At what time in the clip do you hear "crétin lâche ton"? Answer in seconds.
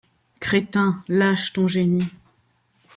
0.39-1.67